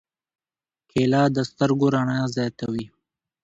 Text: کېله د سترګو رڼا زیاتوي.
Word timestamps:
کېله 0.89 1.21
د 1.35 1.37
سترګو 1.49 1.87
رڼا 1.93 2.19
زیاتوي. 2.35 2.85